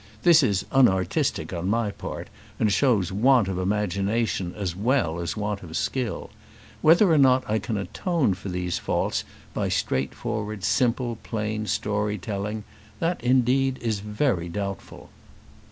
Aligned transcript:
This 0.23 0.41
is 0.41 0.65
unartistic 0.71 1.53
on 1.53 1.69
my 1.69 1.91
part, 1.91 2.29
and 2.59 2.71
shows 2.73 3.11
want 3.11 3.47
of 3.47 3.59
imagination 3.59 4.51
as 4.57 4.75
well 4.75 5.19
as 5.19 5.37
want 5.37 5.61
of 5.61 5.77
skill. 5.77 6.31
Whether 6.81 7.11
or 7.11 7.19
not 7.19 7.47
I 7.47 7.59
can 7.59 7.77
atone 7.77 8.33
for 8.33 8.49
these 8.49 8.79
faults 8.79 9.23
by 9.53 9.69
straightforward, 9.69 10.63
simple, 10.63 11.17
plain 11.21 11.67
story 11.67 12.17
telling 12.17 12.63
that, 12.97 13.23
indeed, 13.23 13.77
is 13.79 13.99
very 13.99 14.49
doubtful. 14.49 15.11